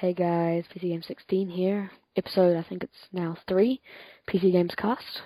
[0.00, 1.90] Hey guys, PC Game 16 here.
[2.16, 3.80] Episode, I think it's now 3,
[4.28, 5.22] PC Games Cast.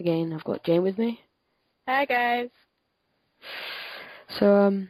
[0.00, 1.20] Again, I've got Jane with me.
[1.86, 2.48] Hi guys.
[4.30, 4.88] So, um,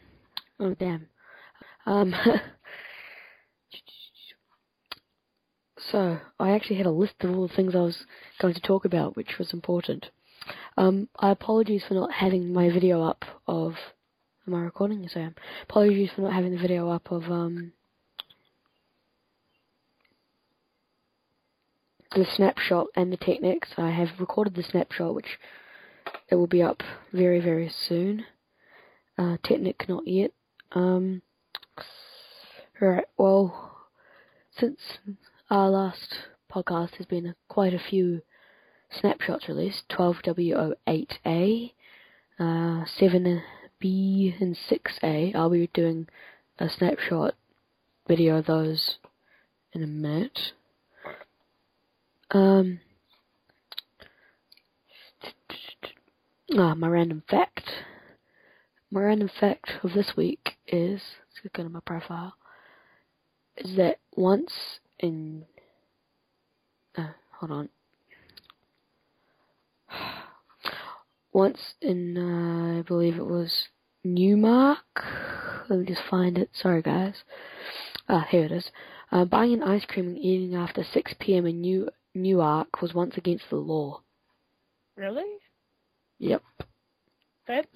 [0.61, 1.09] oh damn.
[1.85, 2.15] Um,
[5.90, 8.04] so, I actually had a list of all the things I was
[8.40, 10.10] going to talk about, which was important.
[10.76, 13.74] Um, I apologize for not having my video up of,
[14.46, 15.03] am I recording?
[15.03, 15.35] Yes I am.
[15.64, 17.73] Apologies for not having the video up of, um,
[22.14, 23.70] the snapshot and the technics.
[23.76, 25.38] I have recorded the snapshot, which
[26.28, 28.24] it will be up very, very soon.
[29.16, 30.32] Uh, Technic not yet.
[30.72, 31.22] Um,
[32.80, 33.76] right, well,
[34.56, 34.78] since
[35.50, 36.14] our last
[36.52, 38.22] podcast there's been quite a few
[38.90, 41.72] snapshots released 12W08A,
[42.38, 45.34] uh, 7B, and 6A.
[45.34, 46.09] I'll be doing
[46.59, 47.34] a snapshot
[48.06, 48.98] video of those
[49.72, 50.52] in a minute.
[52.30, 52.80] Um,
[56.59, 57.62] ah, my random fact.
[58.90, 61.01] My random fact of this week is,
[61.45, 62.34] let's go to my profile,
[63.56, 64.53] is that once
[64.99, 65.45] in,
[66.97, 67.69] uh, hold on.
[71.33, 73.69] Once in, uh, I believe it was
[74.03, 74.79] Newmark.
[75.69, 76.51] Let me just find it.
[76.55, 77.15] Sorry, guys.
[78.09, 78.71] Ah, here it is.
[79.12, 81.47] Uh, buying an ice cream and eating after 6 p.m.
[81.47, 84.03] in New Newark was once against the law.
[84.97, 85.25] Really?
[86.19, 86.42] Yep.
[87.47, 87.69] That's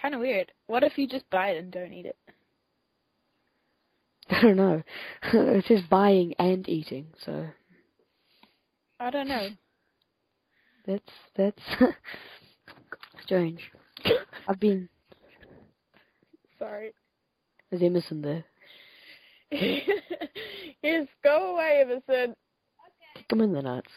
[0.00, 0.52] kind of weird.
[0.66, 2.16] What if you just buy it and don't eat it?
[4.30, 4.82] I don't know.
[5.32, 7.46] it says buying and eating, so
[8.98, 9.48] I don't know.
[10.86, 11.62] that's that's
[13.22, 13.60] strange.
[14.48, 14.88] I've been.
[16.58, 16.92] Sorry.
[17.70, 18.44] Is Emerson there?
[19.50, 22.34] yes, go away, Emerson.
[23.28, 23.90] Kick him in the nuts.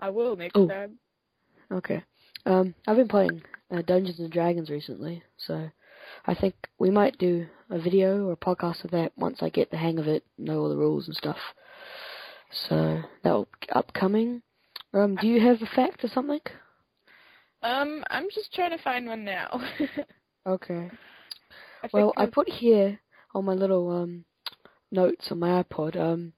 [0.00, 0.68] I will next Oh.
[0.68, 0.98] time.
[1.72, 2.02] Okay.
[2.46, 5.70] Um, I've been playing uh, Dungeons and Dragons recently, so
[6.26, 9.70] I think we might do a video or a podcast of that once I get
[9.70, 11.38] the hang of it, know all the rules and stuff.
[12.68, 14.42] So that'll be upcoming.
[14.92, 16.40] Um, do you have a fact or something?
[17.62, 19.60] Um, I'm just trying to find one now.
[20.46, 20.90] Okay.
[21.82, 23.00] I Well, I put here
[23.34, 24.26] on my little um
[24.90, 26.32] notes on my iPod um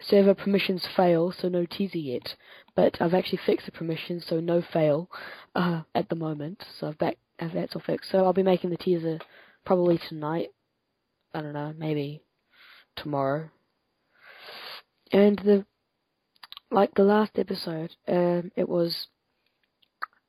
[0.00, 2.36] server permissions fail, so no teaser yet.
[2.74, 5.10] But I've actually fixed the permissions, so no fail
[5.54, 6.62] uh, at the moment.
[6.78, 8.10] So I've back uh, that's all fixed.
[8.10, 9.18] So I'll be making the teaser
[9.64, 10.48] probably tonight.
[11.34, 12.22] I don't know, maybe
[12.96, 13.50] tomorrow.
[15.12, 15.64] And the
[16.70, 19.06] like the last episode, um, it was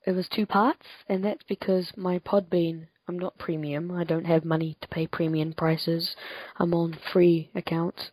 [0.05, 3.91] it was two parts, and that's because my Podbean I'm not premium.
[3.91, 6.15] I don't have money to pay premium prices.
[6.57, 8.11] I'm on free accounts,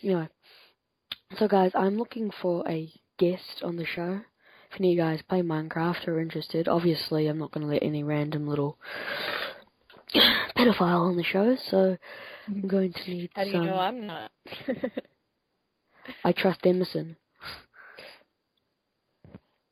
[0.04, 0.28] Anyway,
[1.38, 4.20] so guys, I'm looking for a guest on the show.
[4.70, 7.72] If any of you guys play Minecraft or are interested, obviously I'm not going to
[7.72, 8.78] let any random little
[10.56, 11.96] pedophile on the show, so
[12.46, 13.66] I'm going to need how do you some.
[13.66, 14.30] know I'm not?
[16.24, 17.16] I trust Emerson.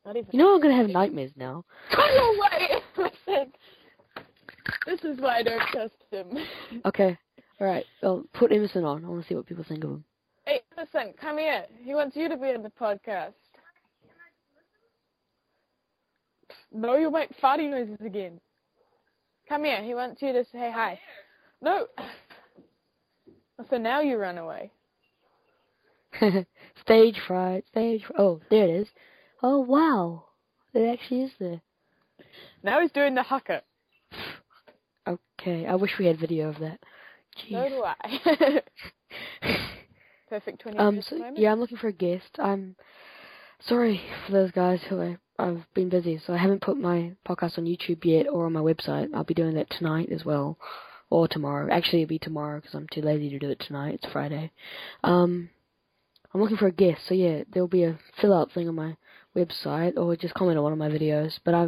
[0.05, 0.29] not even.
[0.31, 1.65] You know I'm going to have nightmares now.
[1.95, 2.69] no way!
[2.97, 3.53] Listen,
[4.85, 6.37] this is why I don't trust him.
[6.85, 7.17] Okay,
[7.61, 9.05] alright, well, put Emerson on.
[9.05, 10.03] I want to see what people think of him.
[10.45, 11.65] Hey, listen, come here.
[11.83, 13.33] He wants you to be in the podcast.
[16.73, 18.39] No, you'll make farting noises again.
[19.47, 19.81] Come here.
[19.83, 20.99] He wants you to say hi.
[21.61, 21.87] No.
[23.69, 24.71] So now you run away.
[26.81, 28.87] stage fright, stage fr- Oh, there it is.
[29.41, 30.25] Oh, wow.
[30.73, 31.61] It actually is there.
[32.63, 33.61] Now he's doing the hucker.
[35.41, 36.79] Okay, I wish we had video of that.
[37.51, 38.61] So do I.
[40.29, 41.37] Perfect 20 Um, minutes so, moment.
[41.37, 42.39] yeah, I'm looking for a guest.
[42.39, 42.77] I'm
[43.59, 47.57] sorry for those guys who I, I've been busy, so I haven't put my podcast
[47.57, 49.09] on YouTube yet or on my website.
[49.13, 50.57] I'll be doing that tonight as well,
[51.13, 51.71] or tomorrow.
[51.71, 53.99] Actually, it'll be tomorrow because I'm too lazy to do it tonight.
[54.01, 54.51] It's Friday.
[55.03, 55.49] Um,
[56.33, 58.97] I'm looking for a guest, so yeah, there'll be a fill out thing on my
[59.35, 61.39] website or just comment on one of my videos.
[61.45, 61.67] But I,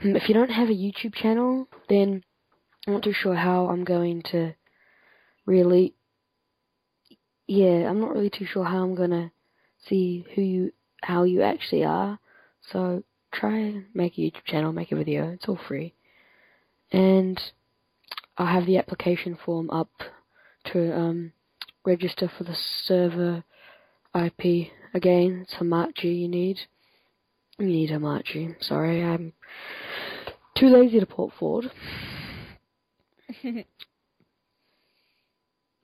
[0.00, 2.22] if you don't have a YouTube channel, then
[2.86, 4.54] I'm not too sure how I'm going to
[5.44, 5.94] really
[7.48, 9.32] yeah, I'm not really too sure how I'm gonna
[9.88, 10.72] see who you,
[11.02, 12.18] how you actually are.
[12.70, 13.02] So
[13.32, 15.30] try make a YouTube channel, make a video.
[15.32, 15.94] It's all free,
[16.92, 17.40] and
[18.38, 19.90] I'll have the application form up
[20.66, 21.32] to um,
[21.84, 23.42] register for the server
[24.14, 25.40] IP again.
[25.42, 26.58] It's Hamachi you need.
[27.58, 28.54] You need Hamachi.
[28.62, 29.32] Sorry, I'm
[30.56, 31.70] too lazy to port forward.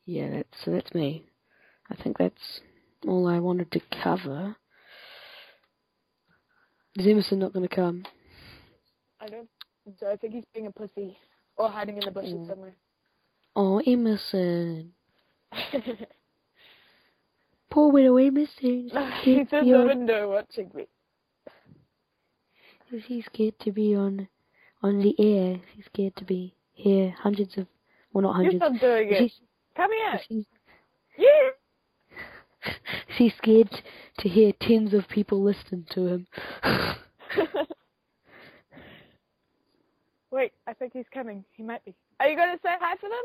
[0.06, 1.24] Yeah, that's so that's me.
[1.90, 2.60] I think that's
[3.06, 4.56] all I wanted to cover.
[6.96, 8.04] Is Emerson not going to come?
[9.20, 9.48] I don't.
[9.98, 11.16] So I think he's being a pussy
[11.56, 12.46] or hiding in the bushes Mm.
[12.48, 12.74] somewhere.
[13.56, 14.92] Oh, Emerson.
[17.70, 18.90] Poor little Emerson.
[19.22, 20.86] he's in the window watching me.
[23.06, 24.28] He's scared to be on
[24.82, 25.60] on the air.
[25.74, 27.10] He's scared to be here.
[27.18, 27.66] Hundreds of,
[28.12, 28.54] well, not hundreds.
[28.60, 29.22] You're stop doing it.
[29.22, 29.40] He's,
[29.76, 30.20] Come here.
[30.28, 30.44] he's,
[31.18, 32.72] Yeah.
[33.16, 33.70] he's scared
[34.18, 36.26] to hear tens of people listening to him.
[40.34, 41.44] Wait, I think he's coming.
[41.52, 41.94] He might be.
[42.18, 43.22] Are you going to say hi for them?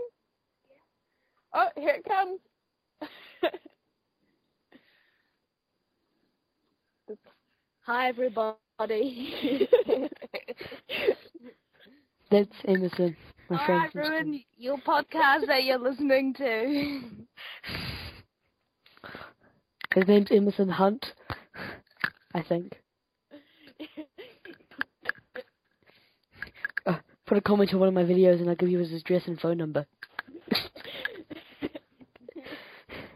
[1.56, 2.39] Oh, here it comes.
[7.88, 8.53] Hi everybody.
[12.29, 13.17] That's Emerson,
[13.50, 13.81] my All friend.
[13.81, 14.15] right, from school.
[14.15, 17.00] ruin your podcast that you're listening to.
[19.95, 21.13] His name's Emerson Hunt,
[22.35, 22.79] I think.
[26.85, 26.95] Uh,
[27.30, 29.40] put a comment on one of my videos and I'll give you his address and
[29.40, 29.86] phone number.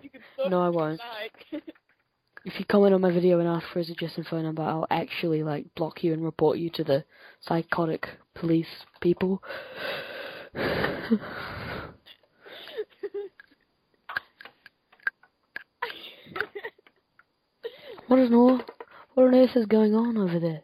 [0.03, 0.99] you can sort No, I won't.
[0.99, 1.63] like.
[2.45, 4.85] If you comment on my video and ask for his address and phone number, I'll
[4.91, 7.05] actually like block you and report you to the
[7.39, 8.05] psychotic
[8.35, 8.67] police
[8.99, 9.41] people.
[18.07, 18.61] what is all?
[19.13, 20.63] What on earth is going on over there?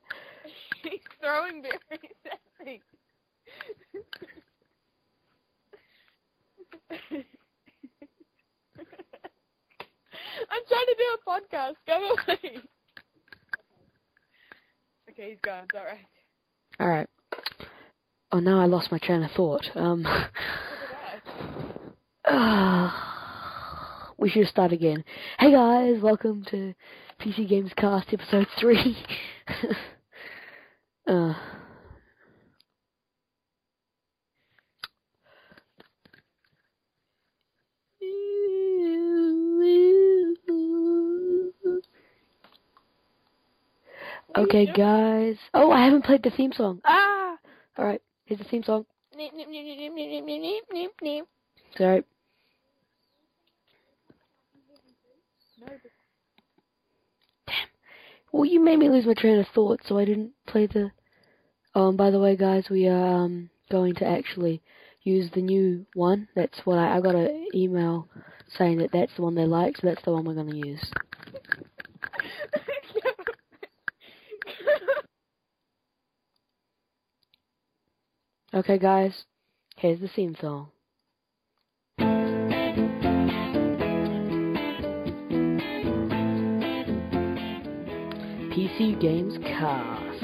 [0.83, 1.79] He's throwing berries
[2.25, 2.81] at me.
[10.51, 11.75] I'm trying to do a podcast.
[11.85, 12.61] Go away.
[15.09, 15.63] Okay, he's gone.
[15.65, 16.05] It's alright.
[16.79, 17.07] All right.
[18.31, 19.65] Oh, now I lost my train of thought.
[19.75, 20.05] Um.
[24.19, 25.05] We should start again.
[25.39, 26.73] Hey guys, welcome to
[27.21, 28.97] PC Games Cast episode three.
[31.07, 31.33] uh,
[44.49, 45.35] Okay, guys.
[45.53, 46.81] Oh, I haven't played the theme song.
[46.83, 47.35] Ah!
[47.77, 48.83] Alright, here's the theme song.
[51.77, 52.03] Sorry.
[57.45, 57.55] Damn.
[58.31, 60.89] Well, you made me lose my train of thought, so I didn't play the...
[61.75, 64.63] Oh, and by the way, guys, we are um, going to actually
[65.03, 66.27] use the new one.
[66.35, 68.07] That's what I, I got an email
[68.57, 70.91] saying that that's the one they like, so that's the one we're going to use.
[78.59, 79.23] Okay, guys,
[79.77, 80.67] here's the theme song.
[88.51, 90.19] PC Games Cast.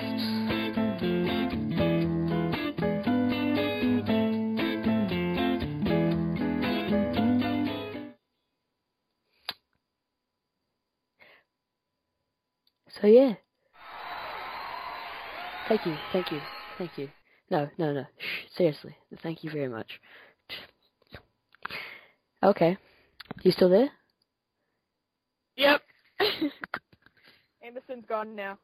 [13.00, 13.36] So yeah.
[15.70, 16.42] Thank you, thank you,
[16.78, 17.08] thank you.
[17.50, 18.06] No, no, no.
[18.18, 18.96] Shh, seriously.
[19.22, 20.00] Thank you very much.
[22.42, 22.78] Okay.
[23.44, 23.90] You still there?
[25.58, 25.82] Yep.
[27.64, 28.58] Emerson's gone now.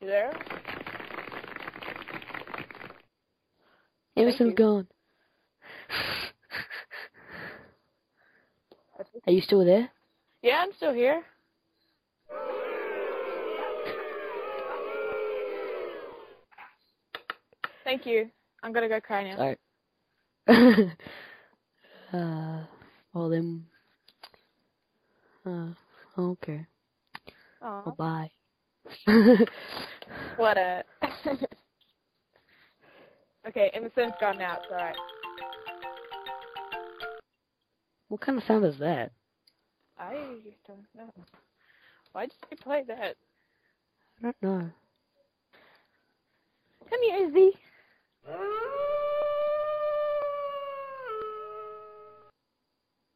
[0.00, 0.32] You there?
[4.16, 4.54] Emerson's you.
[4.54, 4.88] gone.
[9.26, 9.90] Are you still there?
[10.42, 11.22] Yeah, I'm still here.
[17.86, 18.28] Thank you.
[18.64, 19.36] I'm gonna go cry now.
[19.36, 19.56] Sorry.
[22.12, 22.64] uh,
[23.14, 23.64] well then.
[25.46, 25.68] Uh,
[26.18, 26.66] okay.
[27.62, 28.28] Aw, Well, bye.
[30.36, 30.82] what a.
[33.46, 34.56] okay, Emerson's gone now.
[34.56, 34.96] It's alright.
[38.08, 39.12] what kind of sound is that?
[39.96, 41.12] I don't know.
[42.10, 43.14] Why did you play that?
[44.18, 44.70] I don't know.
[46.90, 47.52] Come here, Izzy.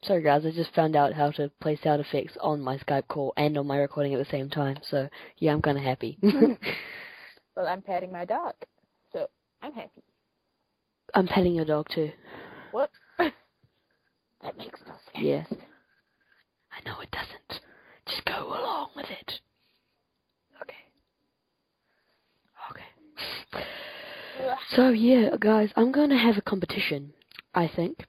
[0.03, 3.33] Sorry guys, I just found out how to play sound effects on my Skype call
[3.37, 6.19] and on my recording at the same time, so yeah, I'm kinda happy.
[7.57, 8.55] Well, I'm patting my dog,
[9.13, 9.27] so
[9.63, 10.03] I'm happy.
[11.15, 12.11] I'm petting your dog too.
[12.71, 12.91] What?
[14.43, 15.17] That makes no sense.
[15.17, 15.47] Yes.
[16.73, 17.61] I know it doesn't.
[18.07, 19.41] Just go along with it.
[20.63, 20.75] Okay.
[22.71, 23.65] Okay.
[24.75, 27.13] So yeah, guys, I'm going to have a competition.
[27.55, 28.05] I think.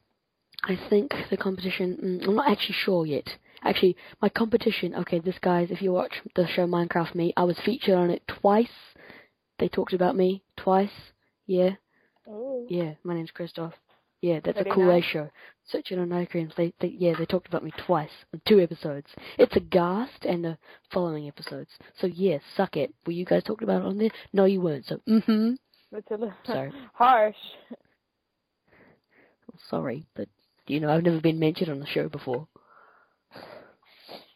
[0.63, 1.97] I think the competition.
[2.21, 3.27] Mm, I'm not actually sure yet.
[3.63, 4.93] Actually, my competition.
[4.95, 8.21] Okay, this guys, if you watch the show Minecraft Me, I was featured on it
[8.27, 8.67] twice.
[9.59, 10.91] They talked about me twice.
[11.47, 11.71] Yeah,
[12.27, 12.65] Oh.
[12.69, 12.93] yeah.
[13.03, 13.73] My name's Christoph.
[14.21, 15.03] Yeah, that's a cool nice.
[15.03, 15.29] A show.
[15.65, 16.53] Search it on iCreams.
[16.55, 19.07] They, they, yeah, they talked about me twice on two episodes.
[19.39, 20.57] It's a ghast and the
[20.91, 21.71] following episodes.
[21.99, 22.93] So yeah, suck it.
[23.05, 24.11] Were you guys talking about it on there?
[24.31, 24.85] No, you weren't.
[24.85, 25.53] So mm-hmm.
[25.91, 26.71] That's a little Sorry.
[26.93, 27.35] harsh.
[29.69, 30.29] Sorry, but
[30.67, 32.47] you know I've never been mentioned on the show before.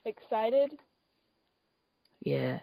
[0.06, 0.72] Excited?
[2.22, 2.60] Yeah.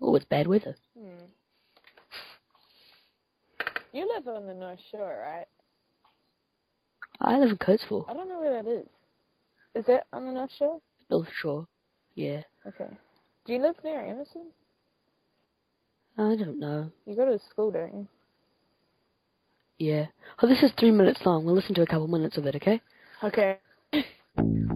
[0.00, 0.76] Oh, it's bad weather.
[0.98, 1.26] Hmm.
[3.92, 5.46] You live on the North Shore, right?
[7.20, 8.86] I live in Coatesville, I don't know where that is.
[9.74, 10.80] Is it on the North Shore?
[11.10, 11.66] North Shore.
[12.14, 12.42] Yeah.
[12.66, 12.88] Okay.
[13.48, 14.42] Do you live near Emerson?
[16.18, 16.92] I don't know.
[17.06, 18.06] You go to school, don't you?
[19.78, 20.04] Yeah.
[20.42, 21.46] Oh, this is three minutes long.
[21.46, 22.78] We'll listen to a couple minutes of it, okay?
[23.24, 23.56] Okay.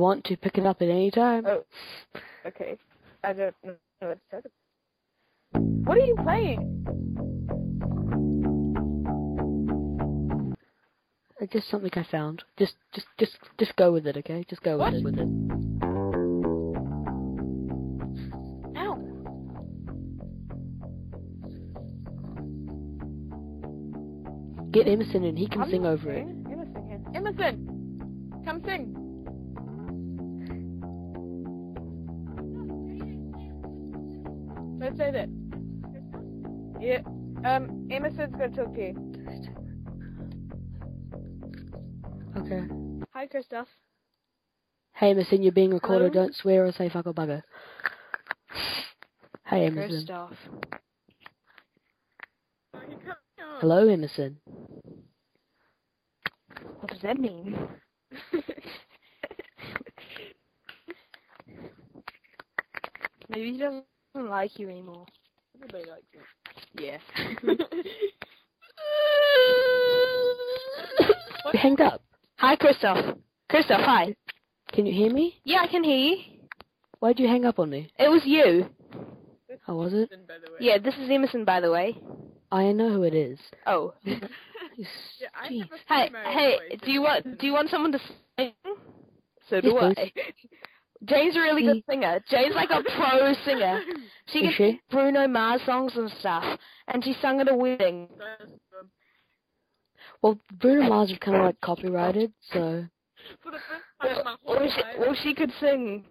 [0.00, 1.44] want to pick it up at any time.
[1.46, 1.64] Oh.
[2.46, 2.76] Okay.
[3.22, 4.44] I don't know what to talk
[5.52, 5.86] about.
[5.86, 6.86] What are you playing?
[11.40, 12.44] It's just something I found.
[12.58, 14.44] Just, just, just, just go with it, okay?
[14.48, 14.92] Just go What?
[14.92, 15.04] with it.
[15.04, 15.28] With it.
[18.76, 18.96] Ow.
[24.70, 26.26] Get Emerson and he can I'm sing over it.
[26.50, 27.04] Emerson.
[27.14, 28.42] Emerson!
[28.44, 28.99] Come sing.
[34.90, 35.28] Let's say that.
[36.80, 36.98] Yeah.
[37.48, 38.96] Um, Emerson's gonna talk to you.
[42.36, 42.64] Okay.
[43.12, 43.68] Hi, Christoph.
[44.92, 46.12] Hey Emerson, you're being recorded.
[46.12, 46.24] Hello?
[46.24, 47.44] Don't swear or say fuck or bugger.
[49.46, 49.90] Hey Emerson.
[49.90, 50.36] Christoph.
[53.60, 54.38] Hello Emerson.
[56.80, 57.56] What does that mean?
[63.28, 65.06] Maybe he doesn't like you anymore.
[65.56, 66.84] Everybody likes me.
[66.84, 66.98] Yeah.
[71.52, 72.02] You hanged up.
[72.36, 73.16] Hi, Christoph.
[73.48, 74.14] Christoph, hi.
[74.72, 75.40] Can you hear me?
[75.44, 76.16] Yeah, I can hear you.
[77.00, 77.90] Why'd you hang up on me?
[77.98, 78.68] It was you.
[79.66, 80.10] How oh, was it?
[80.28, 80.34] By.
[80.60, 81.96] Yeah, this is Emerson, by the way.
[82.52, 83.38] I know who it is.
[83.66, 83.94] Oh.
[85.20, 85.60] Yeah, I Jeez.
[85.86, 87.98] have a Hey, hey, do you want do you want someone to
[88.38, 88.52] sing?
[89.50, 90.12] So do Yes, I.
[91.04, 92.20] Jane's a really good singer.
[92.30, 93.80] Jane's like a pro singer.
[94.32, 94.80] She Is she?
[94.90, 96.44] Bruno Mars songs and stuff.
[96.88, 98.08] And she sung at a wedding.
[100.22, 102.84] Well, Bruno Mars is kind of like copyrighted, so
[103.42, 104.96] For the first time in my whole Or she, life.
[104.98, 106.04] or she could sing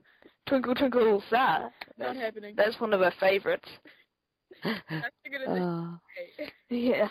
[0.48, 1.72] Twinkle Twinkle Little Star.
[1.98, 2.56] Not happening.
[2.58, 3.70] That's one of her favorites.
[4.64, 4.76] I
[5.24, 5.98] figured it uh.
[6.70, 7.08] Yeah.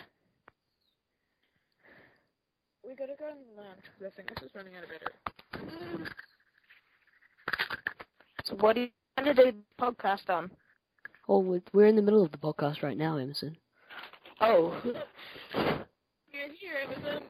[2.87, 6.09] We gotta go in the lounge because I think this is running out of battery.
[8.45, 10.49] So what do you want to do the podcast on?
[11.29, 13.55] Oh, we- we're in the middle of the podcast right now, Emerson.
[14.41, 14.75] Oh.
[15.53, 17.23] You're here, Emerson.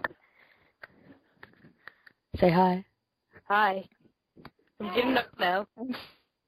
[2.37, 2.85] Say hi.
[3.49, 3.87] Hi.
[4.79, 5.67] I'm getting up now.
[5.77, 5.93] I'm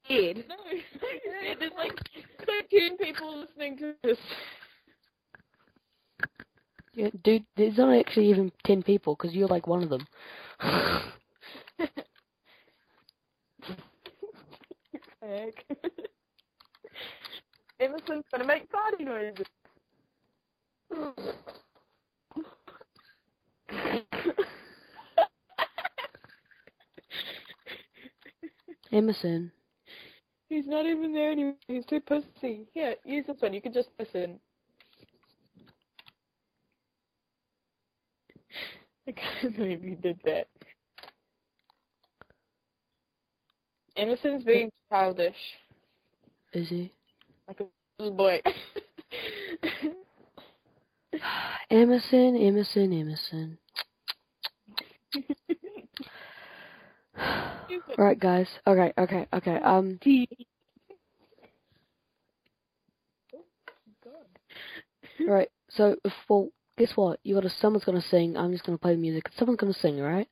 [0.06, 0.46] scared.
[0.50, 0.56] No,
[1.60, 1.98] there's like
[2.46, 4.18] 13 people listening to this.
[6.94, 10.06] Yeah, dude, there's not actually even ten people because you're like one of them.
[15.22, 15.66] Heck.
[17.82, 19.46] Emerson's gonna make party noises.
[28.92, 29.52] Emerson,
[30.52, 31.56] He's not even there anymore.
[31.68, 32.68] He's too pussy.
[32.74, 33.54] Here, use this one.
[33.54, 34.38] You can just listen.
[39.08, 40.48] I can't believe you did that.
[43.96, 45.36] Emerson's being childish,
[46.54, 46.92] is he?
[47.52, 47.68] Like a
[48.02, 48.42] little boy.
[51.70, 53.58] Emerson, Emerson, Emerson.
[57.98, 58.48] right, guys.
[58.66, 59.58] Okay, okay, okay.
[59.58, 60.00] Um,
[65.28, 65.50] right.
[65.70, 67.20] So, if, well, guess what?
[67.24, 67.50] You got to.
[67.50, 68.38] Someone's gonna sing.
[68.38, 69.26] I'm just gonna play music.
[69.38, 70.30] Someone's gonna sing, right?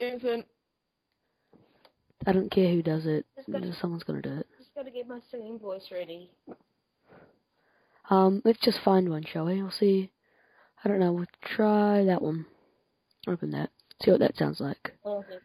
[0.00, 0.44] Emerson,
[2.26, 3.26] I don't care who does it.
[3.80, 4.46] Someone's gonna do it.
[4.76, 6.30] Gotta get my singing voice ready.
[8.10, 9.62] Um, let's just find one, shall we?
[9.62, 10.12] We'll see.
[10.84, 11.14] I don't know.
[11.14, 11.24] We'll
[11.56, 12.44] try that one.
[13.26, 13.70] Open that.
[14.02, 14.92] See what that sounds like.
[15.04, 15.38] Okay.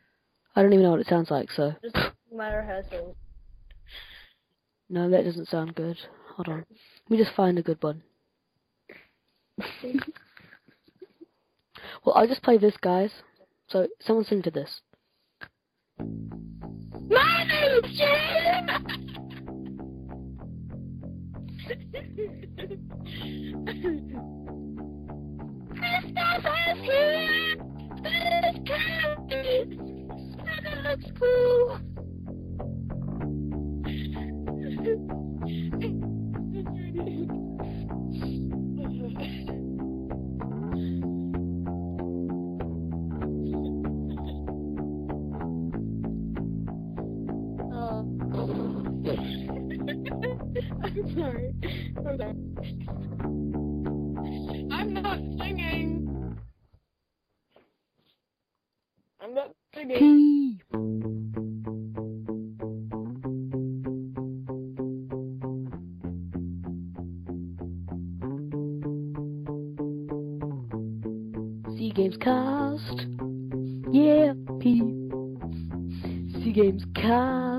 [0.54, 1.74] I don't even know what it sounds like, so.
[1.82, 1.96] Just
[2.36, 3.16] my rehearsal.
[4.90, 5.98] No, that doesn't sound good.
[6.36, 6.66] Hold on.
[7.10, 8.04] Let me just find a good one.
[12.04, 13.12] well, I'll just play this, guys.
[13.70, 14.82] So, someone sing to this.
[17.10, 19.08] My name's Jane!
[21.72, 21.88] Christmas
[26.68, 27.56] is here!
[28.04, 29.80] This candy!
[30.36, 31.80] Santa looks cool!
[50.84, 51.54] I'm sorry.
[51.98, 52.36] I'm sorry.
[54.72, 56.38] I'm not singing.
[59.20, 60.60] I'm not singing.
[71.78, 73.08] Sea Games Cast.
[73.92, 74.80] Yeah, P.
[76.44, 77.51] Sea Games Cast.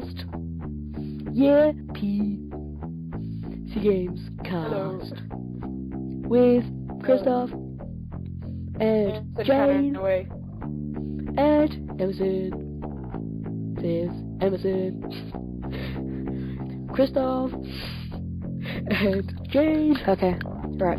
[20.09, 20.37] Okay,
[20.79, 20.99] right.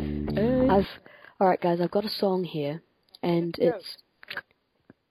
[0.70, 0.88] I've
[1.38, 2.82] alright guys, I've got a song here
[3.22, 3.98] and it's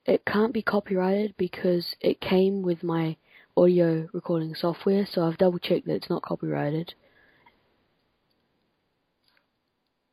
[0.04, 3.16] it can't be copyrighted because it came with my
[3.56, 6.94] audio recording software, so I've double checked that it's not copyrighted.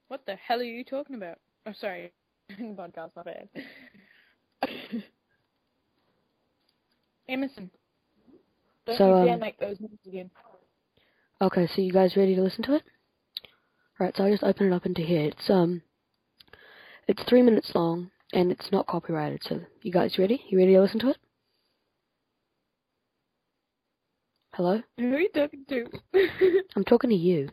[0.10, 1.40] What the hell are you talking about?
[1.66, 2.12] I'm sorry.
[2.52, 3.50] Podcast, my bad.
[7.28, 7.72] Emerson.
[8.86, 10.30] Don't So, you um, make those again.
[11.42, 12.84] Okay, so you guys ready to listen to it?
[14.02, 15.26] Right, so I'll just open it up into here.
[15.26, 15.84] It's um
[17.08, 20.42] it's three minutes long and it's not copyrighted, so you guys ready?
[20.50, 21.18] You ready to listen to it?
[24.56, 24.82] Hello?
[24.98, 25.86] Who are you talking to?
[26.76, 27.50] I'm talking to you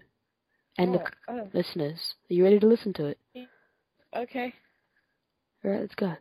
[0.79, 2.15] and oh, the oh, listeners.
[2.31, 3.19] Are you ready to listen to it?
[4.17, 4.55] okay.
[5.63, 6.15] Alright, let's go.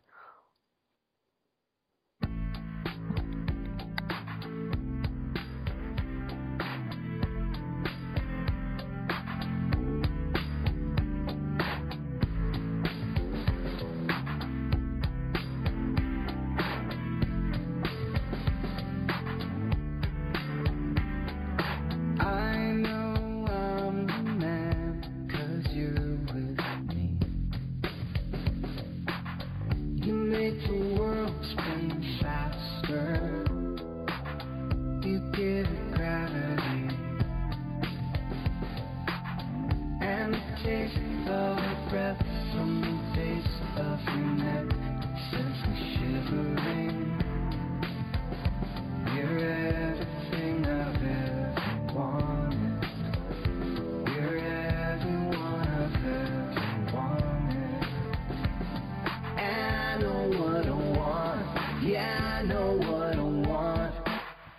[62.47, 63.93] Know what I want.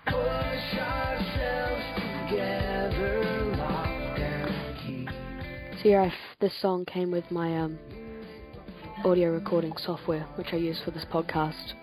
[0.07, 1.85] Push ourselves
[2.29, 5.09] together, lock and key.
[5.83, 7.79] So yeah, this song came with my um,
[9.05, 11.75] audio recording software, which I use for this podcast.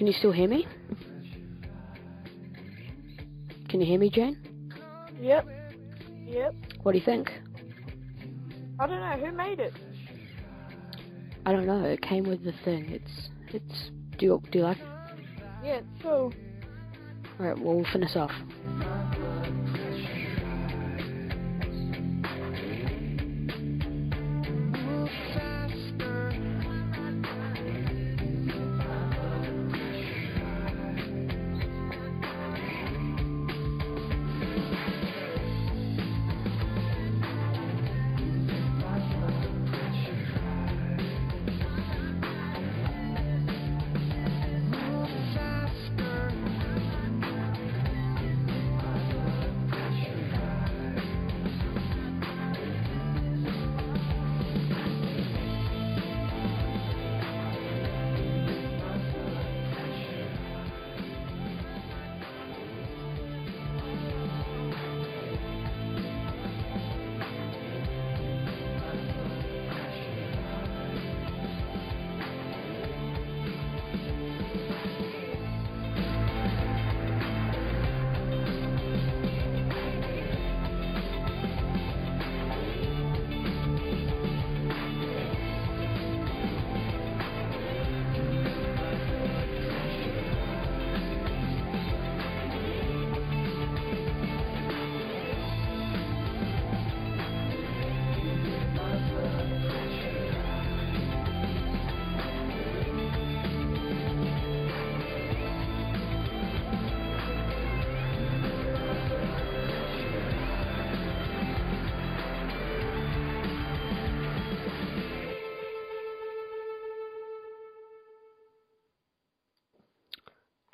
[0.00, 0.66] Can you still hear me?
[3.68, 4.38] Can you hear me, Jane?
[5.20, 5.46] Yep.
[6.24, 6.54] Yep.
[6.82, 7.30] What do you think?
[8.78, 9.74] I don't know who made it.
[11.44, 11.84] I don't know.
[11.84, 12.88] It came with the thing.
[12.88, 13.90] It's it's.
[14.16, 14.78] Do you do you like?
[14.78, 14.84] it?
[15.62, 15.80] Yeah.
[16.02, 16.32] So
[17.38, 17.58] All right.
[17.58, 18.32] Well, we'll finish off.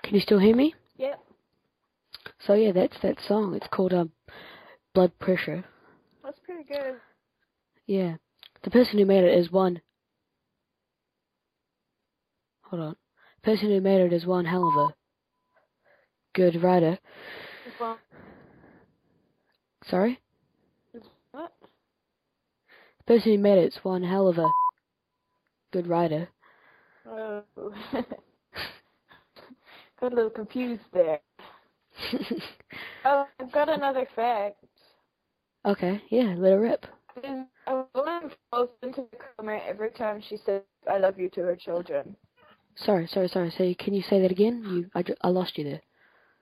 [0.07, 0.73] Can you still hear me?
[0.99, 1.21] Yep.
[2.47, 3.57] So yeah, that's that song.
[3.57, 4.13] It's called um,
[4.95, 5.65] Blood Pressure.
[6.23, 6.95] That's pretty good.
[7.87, 8.15] Yeah.
[8.63, 9.81] The person who made it is one.
[12.71, 12.97] Hold on.
[13.43, 14.95] The person who made it is one hell of a
[16.35, 17.01] good writer.
[17.81, 17.99] Well,
[19.91, 20.21] Sorry?
[21.33, 21.53] what?
[22.99, 24.47] The person who made it's one hell of a
[25.73, 26.29] good writer.
[27.09, 27.43] Oh.
[30.01, 31.21] Got a little confused there.
[33.09, 34.57] Oh, I've got another fact.
[35.65, 36.87] okay, yeah, let it rip.
[37.69, 39.07] A woman falls into a
[39.37, 42.17] coma every time she says "I love you" to her children.
[42.75, 43.51] Sorry, sorry, sorry.
[43.57, 44.65] So can you say that again?
[44.69, 45.81] You, I, I lost you there.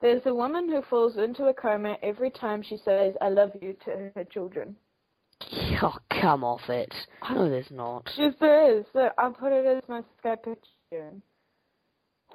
[0.01, 3.75] There's a woman who falls into a coma every time she says "I love you"
[3.85, 4.75] to her children.
[5.81, 6.93] Oh, come off it.
[7.29, 8.09] No, there's not.
[8.17, 8.85] Yes, there is.
[8.93, 11.11] So I'll put it as my Skype picture.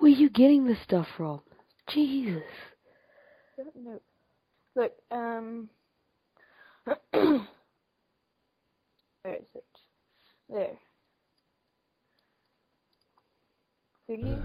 [0.00, 1.42] Where are you getting this stuff from?
[1.90, 2.42] Jesus.
[3.76, 4.00] No.
[4.74, 5.68] Look, um.
[7.12, 7.44] Where
[9.26, 9.64] is it?
[10.48, 10.78] There.
[14.08, 14.36] See?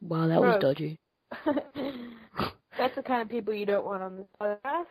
[0.00, 0.98] Wow, that was dodgy.
[2.76, 4.86] That's the kind of people you don't want on this podcast.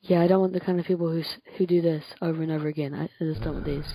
[0.00, 1.22] Yeah, I don't want the kind of people who
[1.56, 2.92] who do this over and over again.
[2.92, 3.86] I, I just don't want these.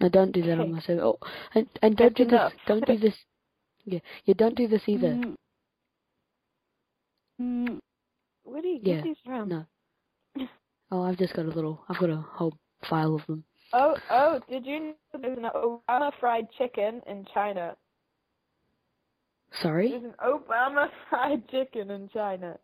[0.00, 0.70] No, don't do that on Okay.
[0.70, 1.02] my server.
[1.02, 1.18] Oh,
[1.54, 2.52] and and don't That's do enough.
[2.52, 2.60] this.
[2.66, 3.14] Don't do this.
[3.84, 4.34] Yeah, yeah.
[4.36, 5.08] Don't do this either.
[5.08, 5.36] Mm.
[7.40, 7.80] Mm,
[8.44, 9.48] where do you Yeah, get these from?
[9.48, 9.66] no.
[10.92, 11.84] Oh, I've just got a little.
[11.88, 12.52] I've got a whole
[12.88, 13.44] file of them.
[13.72, 17.76] Oh, oh, did you know there's an Obama fried chicken in China?
[19.62, 19.90] Sorry.
[19.90, 22.58] There's an Obama fried chicken in China.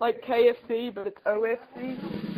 [0.00, 2.29] Like KFC, but it's OFC.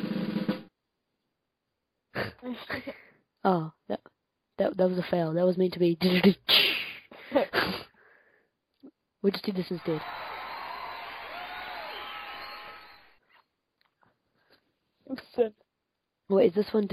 [3.44, 4.01] oh, that,
[4.59, 5.33] that that was a fail.
[5.33, 5.96] That was meant to be.
[9.22, 10.01] we'll just do this instead.
[16.29, 16.88] Wait, is this one?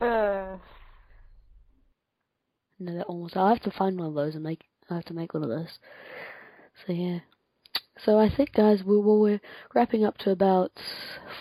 [0.00, 0.56] uh,
[2.78, 3.36] No, that almost.
[3.36, 4.64] I'll have to find one of those and make.
[4.90, 5.78] I have to make one of those.
[6.86, 7.20] So yeah.
[8.04, 9.40] So I think, guys, we we're
[9.74, 10.72] wrapping up to about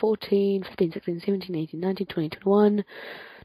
[0.02, 2.86] 14, 15, 16, 17, 18, 19, 20, 21,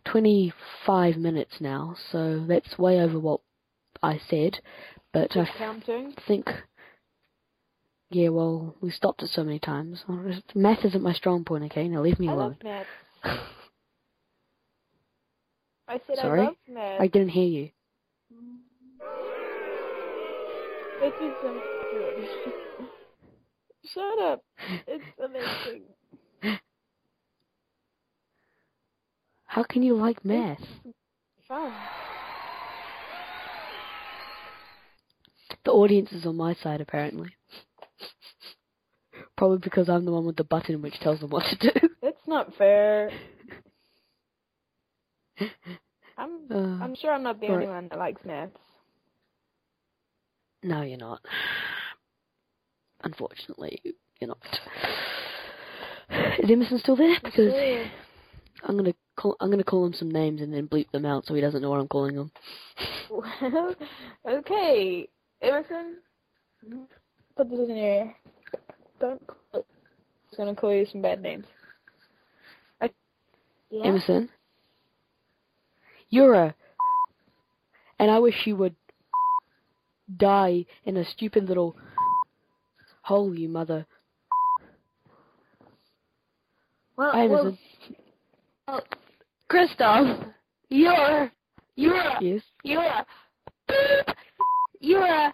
[0.05, 1.95] 25 minutes now.
[2.11, 3.41] So that's way over what
[4.03, 4.61] I said.
[5.13, 6.15] But I counting.
[6.27, 6.49] think.
[8.11, 10.05] Yeah, well, we stopped it so many times.
[10.55, 11.89] Math isn't my strong point, okay?
[11.89, 12.57] Now leave me I alone.
[12.61, 12.89] love maths.
[15.89, 16.41] I said Sorry?
[16.43, 17.01] I love maths.
[17.01, 17.71] I didn't hear you.
[21.01, 22.29] This is so good.
[23.87, 24.45] Shut up.
[24.87, 25.83] It's amazing.
[29.47, 30.61] How can you like math?
[31.49, 31.73] Fun.
[35.65, 37.29] The audience is on my side, apparently.
[39.37, 41.89] Probably because I'm the one with the button which tells them what to do.
[42.03, 43.11] It's not fair.
[46.19, 47.55] I'm Uh, I'm sure I'm not the Right.
[47.55, 48.57] only one that likes maths.
[50.63, 51.21] no, you're not.
[53.05, 53.81] Unfortunately,
[54.21, 54.61] you're not.
[56.39, 57.17] Is Emerson still there?
[57.23, 57.53] Because
[58.65, 59.37] I'm gonna call.
[59.41, 61.71] I'm gonna call him some names and then bleep them out so he doesn't know
[61.71, 62.31] what I'm calling him.
[63.11, 63.75] Well,
[64.29, 65.09] okay,
[65.41, 65.97] Emerson,
[67.37, 68.15] put this in your ear.
[69.01, 69.27] Don't.
[69.27, 69.67] Call it.
[70.29, 71.47] It's gonna call you some bad names.
[72.81, 72.91] I,
[73.71, 73.85] yeah.
[73.85, 74.29] Emerson,
[76.09, 76.55] you're a.
[77.99, 78.75] And I wish you would
[80.17, 81.77] die in a stupid little
[83.03, 83.87] hole, you mother.
[86.97, 87.59] Well, Hi, well,
[88.69, 88.83] Emerson.
[89.49, 90.27] Christoph,
[90.69, 91.31] you're,
[91.77, 92.43] you're, Yes.
[92.65, 93.05] you're,
[94.81, 95.33] you're,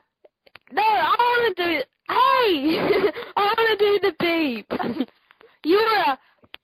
[0.73, 2.79] no, I want to do, hey,
[3.37, 5.09] I want to do the beep.
[5.65, 6.19] You're a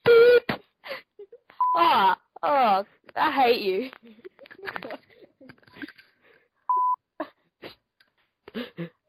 [0.04, 0.60] beep.
[1.76, 2.84] Oh, ah, oh,
[3.16, 3.90] I hate you.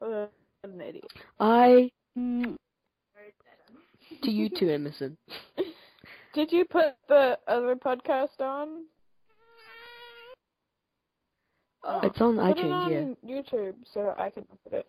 [0.02, 0.26] uh,
[0.64, 1.12] I'm an idiot.
[1.38, 1.90] I.
[4.84, 5.16] To you too, Emerson.
[6.34, 8.84] Did you put the other podcast on?
[11.84, 14.86] Oh, It's on put it iTunes, on YouTube so I can put it.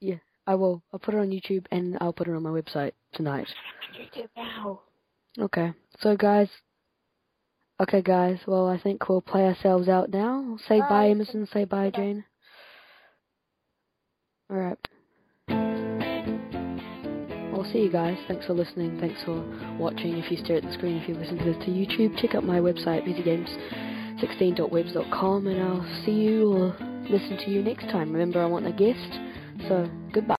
[0.00, 0.82] Yeah, I will.
[0.92, 3.48] I'll put it on YouTube and I'll put it on my website tonight.
[3.98, 4.80] YouTube now.
[5.38, 5.72] Okay.
[6.00, 6.48] So, guys.
[7.80, 8.38] Okay, guys.
[8.46, 10.58] Well, I think we'll play ourselves out now.
[10.68, 11.08] Say bye, Bye.
[11.10, 11.48] Emerson.
[11.52, 11.90] Say bye.
[11.90, 12.24] Jane.
[17.68, 18.16] I'll see you guys.
[18.26, 18.98] Thanks for listening.
[18.98, 19.44] Thanks for
[19.78, 20.16] watching.
[20.16, 22.42] If you stare at the screen, if you listen to this to YouTube, check out
[22.42, 26.74] my website, busygames16.webs.com, and I'll see you or
[27.10, 28.10] listen to you next time.
[28.10, 29.20] Remember, I want a guest.
[29.68, 30.36] So, goodbye.